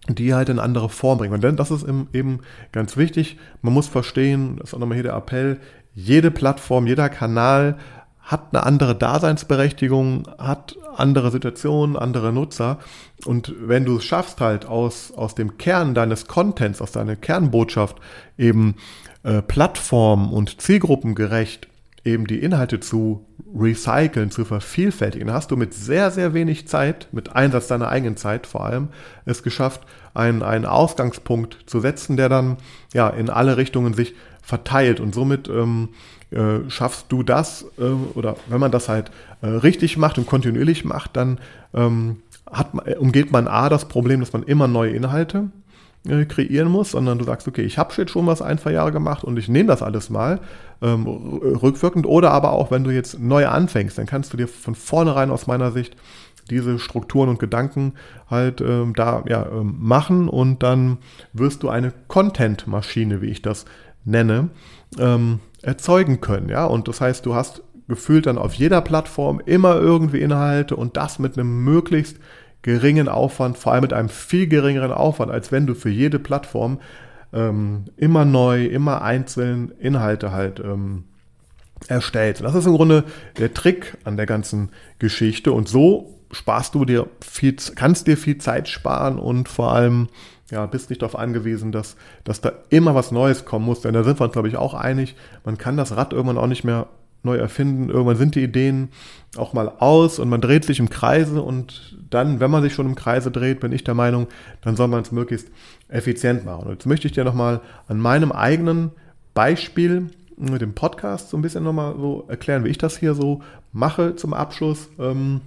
[0.07, 1.33] die halt in andere Form bringen.
[1.33, 2.39] Und das ist eben
[2.71, 3.37] ganz wichtig.
[3.61, 5.59] Man muss verstehen, das ist auch nochmal hier der Appell,
[5.93, 7.77] jede Plattform, jeder Kanal
[8.23, 12.79] hat eine andere Daseinsberechtigung, hat andere Situationen, andere Nutzer.
[13.25, 17.97] Und wenn du es schaffst, halt aus, aus dem Kern deines Contents, aus deiner Kernbotschaft
[18.37, 18.75] eben
[19.23, 21.67] äh, plattform- und zielgruppengerecht
[22.05, 27.35] eben die Inhalte zu recyceln, zu vervielfältigen, hast du mit sehr, sehr wenig Zeit, mit
[27.35, 28.89] Einsatz deiner eigenen Zeit vor allem,
[29.25, 29.81] es geschafft,
[30.13, 32.57] einen, einen Ausgangspunkt zu setzen, der dann
[32.93, 34.99] ja in alle Richtungen sich verteilt.
[34.99, 35.89] Und somit ähm,
[36.31, 39.11] äh, schaffst du das äh, oder wenn man das halt
[39.41, 41.39] äh, richtig macht und kontinuierlich macht, dann
[41.73, 42.17] ähm,
[42.51, 45.49] hat, umgeht man A das Problem, dass man immer neue Inhalte
[46.07, 48.91] äh, kreieren muss, sondern du sagst, okay, ich habe jetzt schon was ein, zwei Jahre
[48.91, 50.41] gemacht und ich nehme das alles mal
[50.81, 52.05] ähm, rückwirkend.
[52.05, 55.47] Oder aber auch, wenn du jetzt neu anfängst, dann kannst du dir von vornherein aus
[55.47, 55.95] meiner Sicht
[56.49, 57.93] diese Strukturen und Gedanken
[58.29, 60.97] halt ähm, da ja, ähm, machen und dann
[61.31, 63.65] wirst du eine Content-Maschine, wie ich das
[64.03, 64.49] nenne,
[64.99, 66.49] ähm, erzeugen können.
[66.49, 66.65] Ja?
[66.65, 71.19] Und das heißt, du hast gefühlt dann auf jeder Plattform immer irgendwie Inhalte und das
[71.19, 72.17] mit einem möglichst
[72.63, 76.79] geringen Aufwand, vor allem mit einem viel geringeren Aufwand, als wenn du für jede Plattform
[77.31, 81.03] ähm, immer neu, immer einzeln Inhalte halt ähm,
[81.87, 82.41] erstellst.
[82.41, 83.03] das ist im Grunde
[83.37, 85.51] der Trick an der ganzen Geschichte.
[85.51, 90.07] Und so sparst du dir viel, kannst dir viel Zeit sparen und vor allem
[90.51, 94.03] ja, bist nicht darauf angewiesen, dass, dass da immer was Neues kommen muss, denn da
[94.03, 96.87] sind wir uns, glaube ich, auch einig, man kann das Rad irgendwann auch nicht mehr
[97.23, 97.89] neu erfinden.
[97.89, 98.89] Irgendwann sind die Ideen
[99.37, 102.85] auch mal aus und man dreht sich im Kreise und dann, wenn man sich schon
[102.85, 104.27] im Kreise dreht, bin ich der Meinung,
[104.61, 105.49] dann soll man es möglichst
[105.87, 106.65] effizient machen.
[106.65, 108.91] Und jetzt möchte ich dir nochmal an meinem eigenen
[109.33, 113.41] Beispiel mit dem Podcast so ein bisschen nochmal so erklären, wie ich das hier so
[113.71, 114.89] mache zum Abschluss.
[114.99, 115.41] Ähm,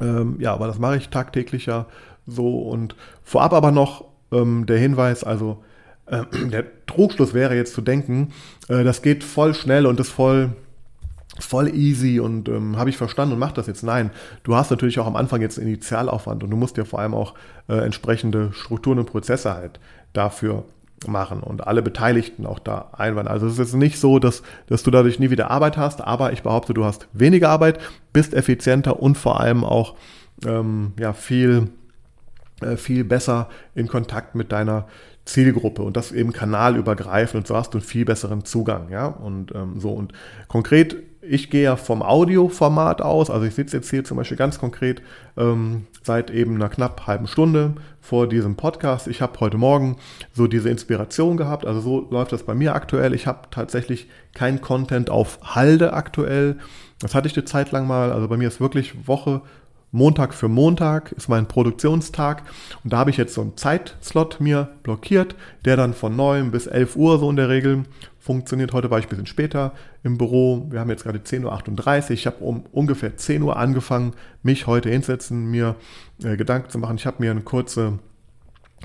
[0.00, 1.86] ähm, ja, aber das mache ich tagtäglich ja
[2.26, 5.64] so und vorab aber noch ähm, der Hinweis, also
[6.06, 8.32] äh, der Trugschluss wäre jetzt zu denken,
[8.68, 10.50] äh, das geht voll schnell und ist voll
[11.40, 13.82] voll easy und ähm, habe ich verstanden und mach das jetzt.
[13.82, 14.10] Nein,
[14.42, 17.34] du hast natürlich auch am Anfang jetzt Initialaufwand und du musst dir vor allem auch
[17.68, 19.80] äh, entsprechende Strukturen und Prozesse halt
[20.12, 20.64] dafür
[21.06, 23.28] machen und alle Beteiligten auch da einweihen.
[23.28, 26.32] Also es ist jetzt nicht so, dass, dass du dadurch nie wieder Arbeit hast, aber
[26.32, 27.80] ich behaupte, du hast weniger Arbeit,
[28.12, 29.94] bist effizienter und vor allem auch
[30.46, 31.68] ähm, ja, viel,
[32.60, 34.86] äh, viel besser in Kontakt mit deiner
[35.24, 39.06] Zielgruppe und das eben kanalübergreifend und so hast du einen viel besseren Zugang, ja.
[39.06, 40.12] Und ähm, so und
[40.48, 44.58] konkret, ich gehe ja vom Audioformat aus, also ich sitze jetzt hier zum Beispiel ganz
[44.58, 45.02] konkret
[45.36, 49.06] ähm, seit eben einer knapp halben Stunde vor diesem Podcast.
[49.06, 49.96] Ich habe heute Morgen
[50.32, 53.14] so diese Inspiration gehabt, also so läuft das bei mir aktuell.
[53.14, 56.56] Ich habe tatsächlich kein Content auf Halde aktuell.
[57.00, 59.42] Das hatte ich eine Zeit lang mal, also bei mir ist wirklich Woche
[59.92, 62.44] Montag für Montag ist mein Produktionstag
[62.84, 66.68] und da habe ich jetzt so einen Zeitslot mir blockiert, der dann von 9 bis
[66.68, 67.84] 11 Uhr so in der Regel
[68.20, 68.72] funktioniert.
[68.72, 69.72] Heute war ich ein bisschen später
[70.04, 70.66] im Büro.
[70.70, 72.10] Wir haben jetzt gerade 10.38 Uhr.
[72.10, 74.12] Ich habe um ungefähr 10 Uhr angefangen,
[74.44, 75.74] mich heute hinsetzen, mir
[76.22, 76.96] äh, Gedanken zu machen.
[76.96, 77.98] Ich habe mir eine kurze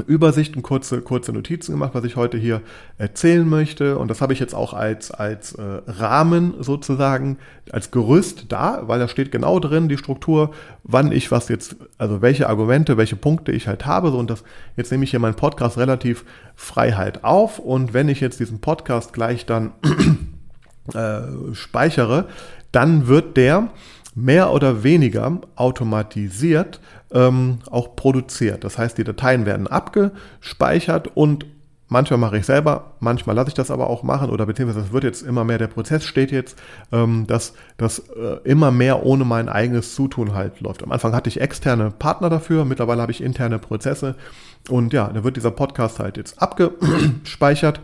[0.03, 2.61] Übersicht und kurze, kurze Notizen gemacht, was ich heute hier
[2.97, 3.97] erzählen möchte.
[3.97, 7.37] Und das habe ich jetzt auch als, als äh, Rahmen sozusagen,
[7.71, 10.51] als Gerüst da, weil da steht genau drin die Struktur,
[10.83, 14.11] wann ich was jetzt, also welche Argumente, welche Punkte ich halt habe.
[14.11, 14.43] So, und das,
[14.75, 17.59] jetzt nehme ich hier meinen Podcast relativ frei halt auf.
[17.59, 19.71] Und wenn ich jetzt diesen Podcast gleich dann
[20.93, 22.27] äh, speichere,
[22.71, 23.69] dann wird der
[24.15, 26.79] mehr oder weniger automatisiert
[27.15, 28.63] ähm, auch produziert.
[28.63, 31.45] Das heißt, die Dateien werden abgespeichert und
[31.87, 35.03] manchmal mache ich selber, manchmal lasse ich das aber auch machen oder beziehungsweise das wird
[35.03, 36.59] jetzt immer mehr, der Prozess steht jetzt,
[36.91, 40.83] ähm, dass das äh, immer mehr ohne mein eigenes Zutun halt läuft.
[40.83, 44.15] Am Anfang hatte ich externe Partner dafür, mittlerweile habe ich interne Prozesse
[44.69, 47.79] und ja, da wird dieser Podcast halt jetzt abgespeichert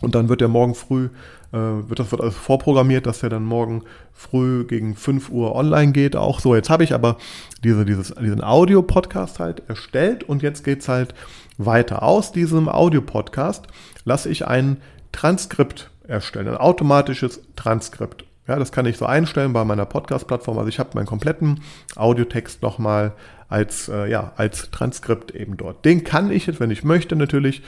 [0.00, 1.08] und dann wird der morgen früh
[1.52, 3.82] äh, wird das wird also vorprogrammiert, dass der dann morgen
[4.12, 6.16] früh gegen 5 Uhr online geht.
[6.16, 7.16] Auch so, jetzt habe ich aber
[7.62, 11.14] diese, dieses, diesen Audio-Podcast halt erstellt und jetzt geht es halt
[11.58, 12.02] weiter.
[12.02, 13.66] Aus diesem Audio-Podcast
[14.04, 14.78] lasse ich ein
[15.12, 18.24] Transkript erstellen, ein automatisches Transkript.
[18.46, 20.58] Ja, das kann ich so einstellen bei meiner Podcast-Plattform.
[20.58, 21.62] Also ich habe meinen kompletten
[21.96, 23.12] Audiotext nochmal
[23.48, 25.84] als, äh, ja, als Transkript eben dort.
[25.84, 27.62] Den kann ich jetzt, wenn ich möchte, natürlich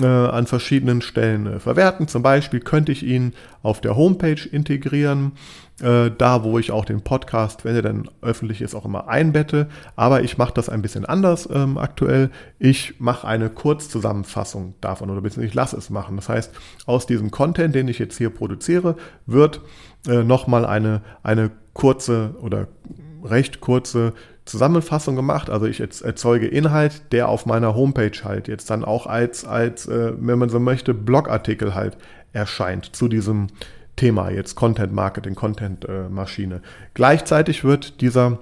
[0.00, 2.08] äh, an verschiedenen Stellen äh, verwerten.
[2.08, 5.32] Zum Beispiel könnte ich ihn auf der Homepage integrieren,
[5.80, 9.68] äh, da wo ich auch den Podcast, wenn er dann öffentlich ist, auch immer einbette.
[9.96, 12.30] Aber ich mache das ein bisschen anders ähm, aktuell.
[12.58, 16.16] Ich mache eine Kurzzusammenfassung davon oder beziehungsweise ich lasse es machen.
[16.16, 16.52] Das heißt,
[16.86, 19.60] aus diesem Content, den ich jetzt hier produziere, wird
[20.06, 22.68] äh, nochmal eine, eine kurze oder
[23.24, 24.12] recht kurze
[24.48, 25.50] Zusammenfassung gemacht.
[25.50, 30.12] Also ich erzeuge Inhalt, der auf meiner Homepage halt jetzt dann auch als, als äh,
[30.18, 31.96] wenn man so möchte, Blogartikel halt
[32.32, 33.48] erscheint zu diesem
[33.96, 36.62] Thema jetzt Content Marketing, Content äh, Maschine.
[36.94, 38.38] Gleichzeitig wird dieser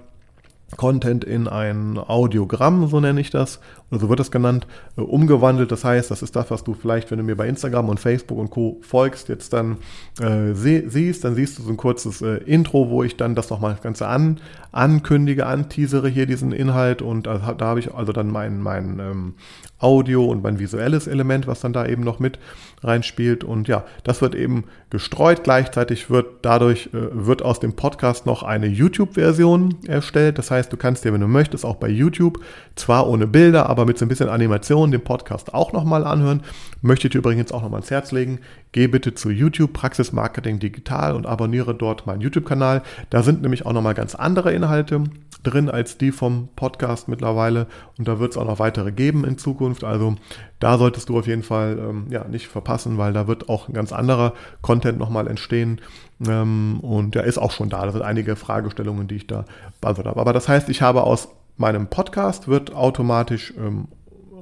[0.76, 5.70] Content in ein Audiogramm, so nenne ich das, oder so wird das genannt, äh, umgewandelt.
[5.70, 8.36] Das heißt, das ist das, was du vielleicht, wenn du mir bei Instagram und Facebook
[8.36, 8.78] und Co.
[8.82, 9.76] folgst, jetzt dann
[10.20, 11.22] äh, sie siehst.
[11.24, 14.08] Dann siehst du so ein kurzes äh, Intro, wo ich dann das nochmal das Ganze
[14.08, 14.40] an,
[14.72, 19.34] ankündige, anteasere hier diesen Inhalt und da, da habe ich also dann mein, mein ähm,
[19.78, 22.38] Audio und mein visuelles Element, was dann da eben noch mit
[22.82, 23.44] reinspielt.
[23.44, 25.44] Und ja, das wird eben gestreut.
[25.44, 30.38] Gleichzeitig wird dadurch, äh, wird aus dem Podcast noch eine YouTube-Version erstellt.
[30.38, 32.40] Das heißt, du kannst dir, wenn du möchtest, auch bei YouTube,
[32.74, 36.42] zwar ohne Bilder, aber mit so ein bisschen Animation, den Podcast auch nochmal anhören.
[36.82, 38.40] Möchte ich dir übrigens auch nochmal ans Herz legen.
[38.72, 42.82] Geh bitte zu YouTube Praxis Marketing Digital und abonniere dort meinen YouTube-Kanal.
[43.10, 45.04] Da sind nämlich auch nochmal ganz andere Inhalte
[45.42, 47.66] drin als die vom Podcast mittlerweile.
[47.98, 49.84] Und da wird es auch noch weitere geben in Zukunft.
[49.84, 50.16] Also
[50.58, 53.74] da solltest du auf jeden Fall ähm, ja, nicht verpassen, weil da wird auch ein
[53.74, 55.80] ganz anderer Content nochmal entstehen.
[56.26, 57.84] Ähm, und der ist auch schon da.
[57.84, 59.44] Da sind einige Fragestellungen, die ich da
[59.80, 60.20] beantwortet habe.
[60.20, 63.88] Aber das heißt, ich habe aus meinem Podcast wird automatisch ähm,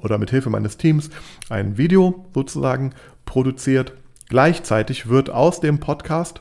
[0.03, 1.11] oder mit Hilfe meines Teams
[1.49, 2.93] ein Video sozusagen
[3.25, 3.95] produziert.
[4.29, 6.41] Gleichzeitig wird aus dem Podcast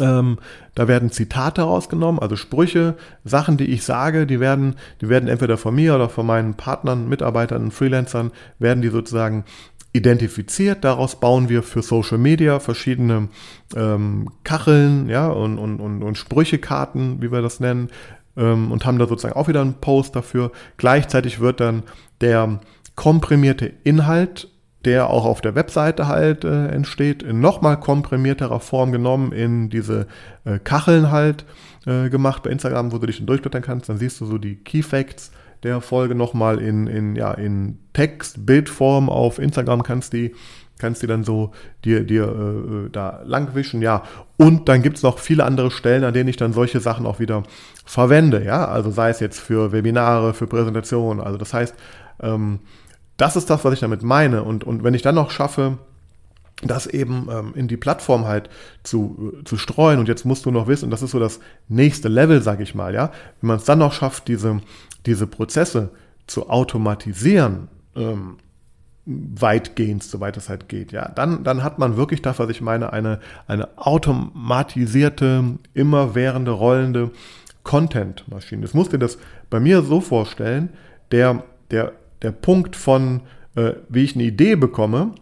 [0.00, 0.38] ähm,
[0.74, 5.56] da werden Zitate rausgenommen, also Sprüche, Sachen, die ich sage, die werden, die werden entweder
[5.56, 9.44] von mir oder von meinen Partnern, Mitarbeitern, Freelancern, werden die sozusagen
[9.92, 10.84] identifiziert.
[10.84, 13.28] Daraus bauen wir für Social Media verschiedene
[13.74, 17.88] ähm, Kacheln, ja, und, und, und, und Sprüchekarten, wie wir das nennen,
[18.36, 20.52] ähm, und haben da sozusagen auch wieder einen Post dafür.
[20.76, 21.82] Gleichzeitig wird dann
[22.20, 22.60] der
[22.94, 24.48] komprimierte Inhalt
[24.86, 30.06] der auch auf der Webseite halt äh, entsteht, in nochmal komprimierterer Form genommen, in diese
[30.44, 31.44] äh, Kacheln halt
[31.84, 33.88] äh, gemacht bei Instagram, wo du dich dann durchblättern kannst.
[33.88, 38.46] Dann siehst du so die Key Facts der Folge nochmal in, in, ja, in Text,
[38.46, 40.32] Bildform auf Instagram kannst die
[40.78, 41.52] kannst die dann so
[41.84, 42.24] dir, dir
[42.86, 44.02] äh, da langwischen, ja.
[44.36, 47.18] Und dann gibt es noch viele andere Stellen, an denen ich dann solche Sachen auch
[47.18, 47.44] wieder
[47.84, 48.66] verwende, ja.
[48.68, 51.24] Also sei es jetzt für Webinare, für Präsentationen.
[51.24, 51.74] Also das heißt,
[52.20, 52.60] ähm,
[53.16, 54.42] das ist das, was ich damit meine.
[54.42, 55.78] Und, und wenn ich dann noch schaffe,
[56.62, 58.48] das eben ähm, in die Plattform halt
[58.82, 59.98] zu, äh, zu streuen.
[59.98, 62.94] Und jetzt musst du noch wissen, das ist so das nächste Level, sage ich mal,
[62.94, 63.12] ja.
[63.40, 64.60] Wenn man es dann noch schafft, diese,
[65.04, 65.90] diese Prozesse
[66.26, 68.38] zu automatisieren, ähm,
[69.04, 72.92] weitgehend, soweit es halt geht, ja, dann, dann hat man wirklich das, was ich meine,
[72.92, 77.10] eine, eine automatisierte, immerwährende, rollende
[77.62, 78.62] Content-Maschine.
[78.62, 80.70] Das musst dir das bei mir so vorstellen,
[81.12, 83.22] der, der der Punkt von,
[83.54, 85.12] äh, wie ich eine Idee bekomme,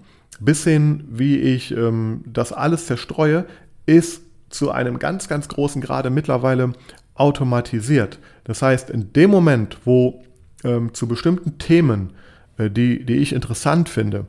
[0.40, 3.46] bis hin, wie ich ähm, das alles zerstreue,
[3.86, 6.72] ist zu einem ganz, ganz großen Grade mittlerweile
[7.14, 8.18] automatisiert.
[8.44, 10.22] Das heißt, in dem Moment, wo
[10.64, 12.12] ähm, zu bestimmten Themen,
[12.58, 14.26] äh, die, die ich interessant finde,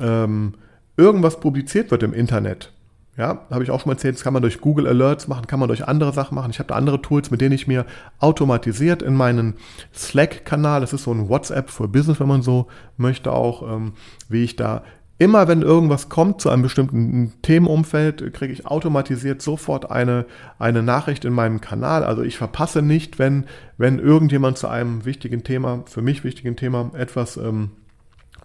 [0.00, 0.54] ähm,
[0.96, 2.72] irgendwas publiziert wird im Internet,
[3.18, 5.58] ja, habe ich auch schon mal erzählt, das kann man durch Google Alerts machen, kann
[5.58, 6.52] man durch andere Sachen machen.
[6.52, 7.84] Ich habe da andere Tools, mit denen ich mir
[8.20, 9.54] automatisiert in meinen
[9.92, 13.94] Slack-Kanal, das ist so ein WhatsApp für Business, wenn man so möchte, auch, ähm,
[14.28, 14.84] wie ich da
[15.18, 20.24] immer, wenn irgendwas kommt zu einem bestimmten Themenumfeld, kriege ich automatisiert sofort eine,
[20.60, 22.04] eine Nachricht in meinem Kanal.
[22.04, 23.46] Also ich verpasse nicht, wenn,
[23.78, 27.70] wenn irgendjemand zu einem wichtigen Thema, für mich wichtigen Thema etwas ähm,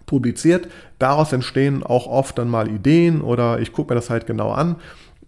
[0.06, 0.68] publiziert.
[0.98, 4.76] Daraus entstehen auch oft dann mal Ideen oder ich gucke mir das halt genau an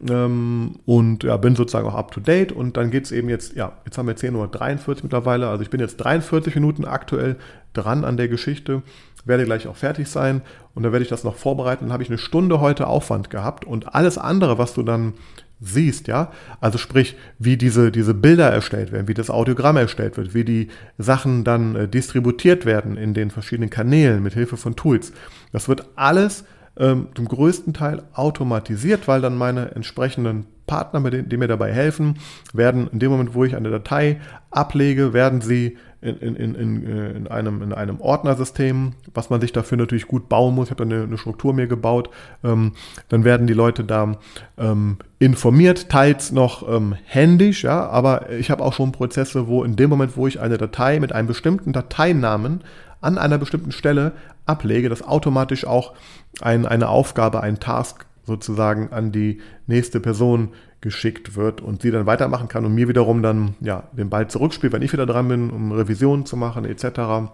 [0.09, 2.53] ähm, und ja, bin sozusagen auch up to date.
[2.53, 5.71] Und dann geht es eben jetzt, ja, jetzt haben wir 10.43 Uhr mittlerweile, also ich
[5.71, 7.37] bin jetzt 43 Minuten aktuell
[7.73, 8.83] dran an der Geschichte,
[9.25, 10.43] werde gleich auch fertig sein
[10.75, 11.87] und dann werde ich das noch vorbereiten.
[11.87, 15.15] Dann habe ich eine Stunde heute Aufwand gehabt und alles andere, was du dann
[15.61, 16.33] siehst, ja.
[16.61, 20.69] Also sprich, wie diese, diese Bilder erstellt werden, wie das Audiogramm erstellt wird, wie die
[20.99, 25.13] Sachen dann äh, distributiert werden in den verschiedenen Kanälen mit Hilfe von Tools.
[25.53, 26.45] Das wird alles
[26.79, 32.19] ähm, zum größten Teil automatisiert, weil dann meine entsprechenden Partner, die mir dabei helfen,
[32.53, 36.83] werden in dem Moment, wo ich eine Datei ablege, werden sie in, in, in,
[37.17, 40.69] in, einem, in einem Ordnersystem, was man sich dafür natürlich gut bauen muss.
[40.69, 42.11] Ich habe eine, eine, Struktur mir gebaut.
[42.45, 42.73] Ähm,
[43.09, 44.17] dann werden die Leute da
[44.57, 49.77] ähm, informiert, teils noch ähm, händisch, ja, aber ich habe auch schon Prozesse, wo in
[49.77, 52.61] dem Moment, wo ich eine Datei mit einem bestimmten Dateinamen
[53.01, 54.13] an einer bestimmten Stelle
[54.47, 55.95] ablege, das automatisch auch
[56.41, 60.51] ein, eine Aufgabe, ein Task sozusagen an die nächste Person
[60.87, 64.73] geschickt wird und sie dann weitermachen kann und mir wiederum dann ja den Ball zurückspielt,
[64.73, 67.29] wenn ich wieder dran bin, um Revisionen zu machen etc.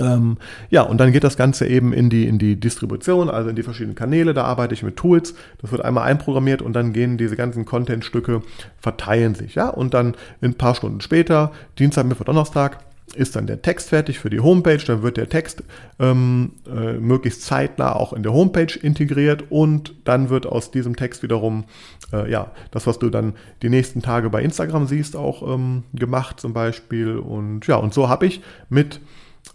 [0.00, 3.56] Ähm, ja, und dann geht das Ganze eben in die, in die Distribution, also in
[3.56, 4.34] die verschiedenen Kanäle.
[4.34, 5.34] Da arbeite ich mit Tools.
[5.58, 8.42] Das wird einmal einprogrammiert und dann gehen diese ganzen Content-Stücke,
[8.80, 9.54] verteilen sich.
[9.54, 12.78] Ja, und dann ein paar Stunden später, Dienstag, Mittwoch, Donnerstag,
[13.14, 14.78] ist dann der Text fertig für die Homepage.
[14.78, 15.62] Dann wird der Text
[15.98, 21.22] ähm, äh, möglichst zeitnah auch in der Homepage integriert und dann wird aus diesem Text
[21.22, 21.64] wiederum,
[22.12, 26.40] äh, ja, das, was du dann die nächsten Tage bei Instagram siehst, auch ähm, gemacht
[26.40, 27.16] zum Beispiel.
[27.16, 29.00] Und ja, und so habe ich mit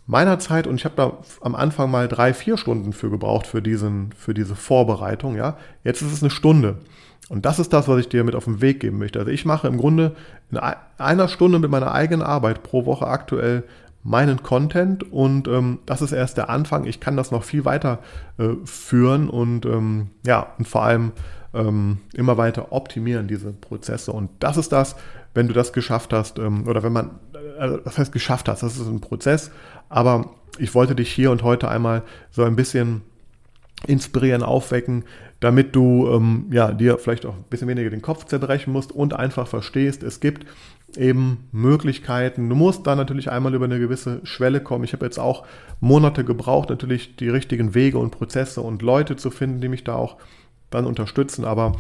[0.08, 3.62] meiner Zeit, und ich habe da am Anfang mal drei, vier Stunden für gebraucht für,
[3.62, 5.58] diesen, für diese Vorbereitung, ja.
[5.84, 6.80] Jetzt ist es eine Stunde.
[7.30, 9.20] Und das ist das, was ich dir mit auf den Weg geben möchte.
[9.20, 10.16] Also ich mache im Grunde
[10.52, 13.64] in einer Stunde mit meiner eigenen Arbeit pro Woche aktuell
[14.04, 16.86] meinen Content und ähm, das ist erst der Anfang.
[16.86, 18.00] Ich kann das noch viel weiter
[18.38, 21.12] äh, führen und ähm, ja, und vor allem
[21.54, 24.12] ähm, immer weiter optimieren, diese Prozesse.
[24.12, 24.96] Und das ist das,
[25.34, 27.12] wenn du das geschafft hast, ähm, oder wenn man,
[27.60, 29.52] äh, das heißt geschafft hast, das ist ein Prozess,
[29.90, 33.02] aber ich wollte dich hier und heute einmal so ein bisschen
[33.88, 35.06] inspirieren, aufwecken,
[35.39, 39.13] damit du ähm, ja, dir vielleicht auch ein bisschen weniger den Kopf zerbrechen musst und
[39.13, 40.46] einfach verstehst, es gibt
[40.96, 42.48] eben Möglichkeiten.
[42.50, 44.84] Du musst da natürlich einmal über eine gewisse Schwelle kommen.
[44.84, 45.46] Ich habe jetzt auch
[45.80, 49.96] Monate gebraucht, natürlich die richtigen Wege und Prozesse und Leute zu finden, die mich da
[49.96, 50.17] auch
[50.70, 51.46] dann unterstützen.
[51.46, 51.74] Aber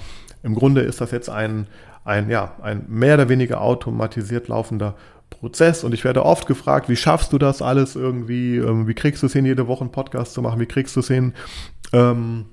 [0.43, 1.67] im Grunde ist das jetzt ein,
[2.03, 4.95] ein, ja, ein mehr oder weniger automatisiert laufender
[5.41, 9.23] Prozess und ich werde oft gefragt, wie schaffst du das alles irgendwie, ähm, wie kriegst
[9.23, 11.33] du es hin, jede Woche einen Podcast zu machen, wie kriegst du es hin,
[11.93, 12.45] ähm,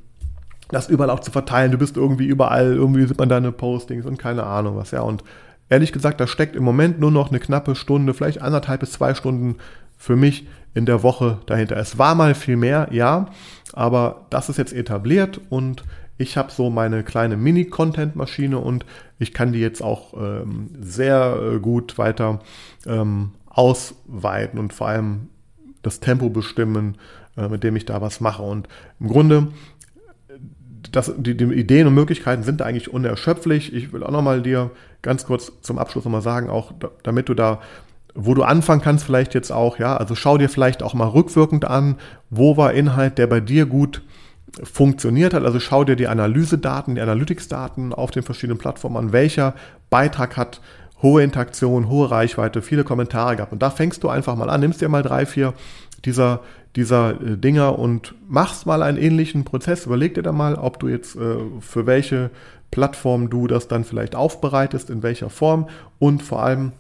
[0.71, 4.19] das überall auch zu verteilen, du bist irgendwie überall, irgendwie sieht man deine Postings und
[4.19, 5.23] keine Ahnung was, ja, und
[5.69, 9.15] ehrlich gesagt, da steckt im Moment nur noch eine knappe Stunde, vielleicht anderthalb bis zwei
[9.15, 9.57] Stunden
[9.99, 11.77] für mich in der Woche dahinter.
[11.77, 13.27] Es war mal viel mehr, ja,
[13.75, 15.85] aber das ist jetzt etabliert und
[16.19, 18.85] ich habe so meine kleine Mini-Content-Maschine und
[19.19, 22.41] ich kann die jetzt auch ähm, sehr äh, gut weiter
[22.87, 25.29] ähm, ausweiten und vor allem
[25.83, 26.99] das Tempo bestimmen,
[27.37, 28.43] äh, mit dem ich da was mache.
[28.43, 29.49] Und im Grunde,
[30.91, 33.73] das, die, die, Ideen und Möglichkeiten sind da eigentlich unerschöpflich.
[33.73, 37.61] Ich will auch nochmal dir ganz kurz zum Abschluss nochmal sagen, auch damit du da
[38.21, 41.65] wo du anfangen kannst, vielleicht jetzt auch, ja, also schau dir vielleicht auch mal rückwirkend
[41.65, 41.97] an,
[42.31, 44.03] wo war Inhalt, der bei dir gut
[44.63, 45.45] funktioniert hat.
[45.45, 49.13] Also schau dir die Analysedaten, die Analytics-Daten auf den verschiedenen Plattformen an.
[49.13, 49.55] Welcher
[49.91, 50.61] Beitrag hat
[51.03, 53.53] hohe Interaktion, hohe Reichweite, viele Kommentare gehabt.
[53.53, 55.55] Und da fängst du einfach mal an, nimmst dir mal drei, vier
[56.05, 56.41] dieser,
[56.77, 59.87] dieser äh, Dinger und machst mal einen ähnlichen Prozess.
[59.87, 62.31] Überleg dir da mal, ob du jetzt äh, für welche
[62.71, 66.73] Plattform du das dann vielleicht aufbereitest, in welcher Form und vor allem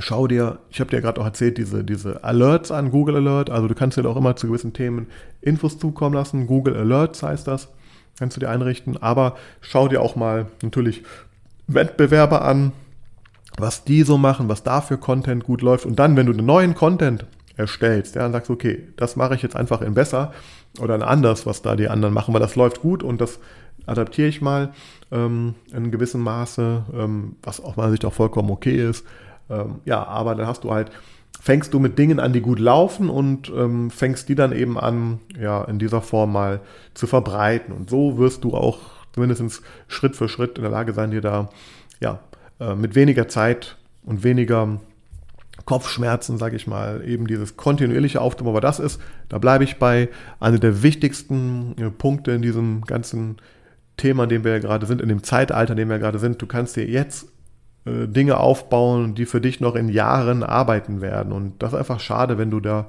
[0.00, 3.50] schau dir, ich habe dir gerade auch erzählt, diese, diese Alerts an, Google Alert.
[3.50, 5.06] Also du kannst dir auch immer zu gewissen Themen
[5.40, 6.46] Infos zukommen lassen.
[6.46, 7.68] Google Alerts heißt das.
[8.18, 9.00] Kannst du dir einrichten.
[9.02, 11.02] Aber schau dir auch mal natürlich
[11.66, 12.72] Wettbewerber an,
[13.58, 15.86] was die so machen, was da für Content gut läuft.
[15.86, 19.34] Und dann, wenn du einen neuen Content erstellst, ja, dann sagst du, okay, das mache
[19.34, 20.32] ich jetzt einfach in besser
[20.80, 23.38] oder in anders, was da die anderen machen, weil das läuft gut und das
[23.86, 24.72] adaptiere ich mal
[25.10, 29.04] ähm, in gewissem Maße, ähm, was auch mal sich auch vollkommen okay ist.
[29.50, 30.90] Ähm, ja, aber dann hast du halt,
[31.40, 35.20] fängst du mit Dingen an, die gut laufen und ähm, fängst die dann eben an,
[35.38, 36.60] ja, in dieser Form mal
[36.94, 37.74] zu verbreiten.
[37.74, 38.78] Und so wirst du auch
[39.12, 41.48] zumindest Schritt für Schritt in der Lage sein, dir da,
[42.00, 42.20] ja,
[42.60, 44.80] äh, mit weniger Zeit und weniger
[45.64, 48.48] Kopfschmerzen, sage ich mal, eben dieses kontinuierliche Aufbauen.
[48.48, 50.08] Aber das ist, da bleibe ich bei,
[50.38, 53.36] einer der wichtigsten äh, Punkte in diesem ganzen
[53.96, 56.40] Thema, in dem wir gerade sind, in dem Zeitalter, in dem wir gerade sind.
[56.40, 57.28] Du kannst dir jetzt
[57.90, 61.32] äh, Dinge aufbauen, die für dich noch in Jahren arbeiten werden.
[61.32, 62.86] Und das ist einfach schade, wenn du da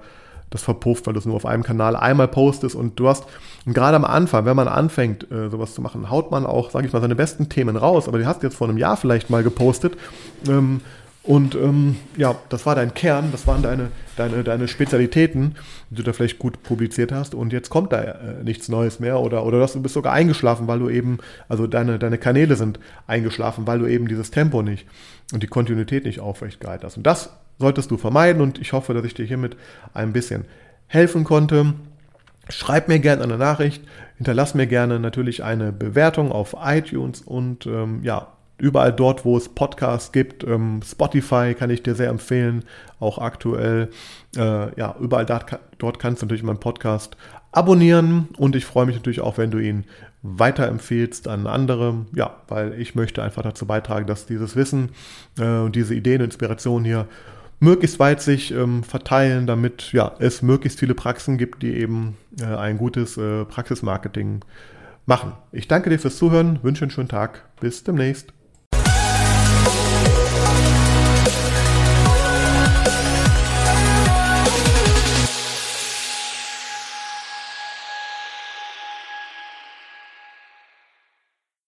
[0.52, 3.26] das verpufft, weil du es nur auf einem Kanal einmal postest und du hast,
[3.66, 6.86] und gerade am Anfang, wenn man anfängt, äh, sowas zu machen, haut man auch, sage
[6.86, 9.30] ich mal, seine besten Themen raus, aber die hast du jetzt vor einem Jahr vielleicht
[9.30, 9.98] mal gepostet.
[10.48, 10.82] Ähm,
[11.24, 15.56] und ähm, ja, das war dein Kern, das waren deine, deine, deine Spezialitäten,
[15.92, 17.36] die du da vielleicht gut publiziert hast.
[17.36, 20.80] Und jetzt kommt da äh, nichts Neues mehr oder, oder du bist sogar eingeschlafen, weil
[20.80, 24.88] du eben, also deine, deine Kanäle sind eingeschlafen, weil du eben dieses Tempo nicht
[25.32, 26.98] und die Kontinuität nicht aufrecht gehalten hast.
[26.98, 27.30] Und das
[27.60, 29.56] solltest du vermeiden und ich hoffe, dass ich dir hiermit
[29.94, 30.46] ein bisschen
[30.88, 31.76] helfen konnte.
[32.50, 33.84] Schreib mir gerne eine Nachricht,
[34.18, 38.28] hinterlass mir gerne natürlich eine Bewertung auf iTunes und ähm, ja,
[38.62, 40.44] überall dort, wo es Podcasts gibt.
[40.44, 42.64] Ähm, Spotify kann ich dir sehr empfehlen,
[43.00, 43.90] auch aktuell.
[44.38, 47.18] Äh, ja, überall dort, dort kannst du natürlich meinen Podcast
[47.52, 49.86] abonnieren und ich freue mich natürlich auch, wenn du ihn
[50.24, 54.92] weiterempfehlst an andere, ja, weil ich möchte einfach dazu beitragen, dass dieses Wissen
[55.40, 57.08] äh, und diese Ideen und Inspirationen hier
[57.60, 62.46] möglichst weit sich ähm, verteilen, damit ja, es möglichst viele Praxen gibt, die eben äh,
[62.46, 64.42] ein gutes äh, Praxismarketing
[65.06, 65.34] machen.
[65.52, 68.34] Ich danke dir fürs Zuhören, wünsche einen schönen Tag, bis demnächst.